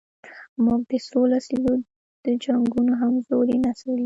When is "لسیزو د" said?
1.31-2.25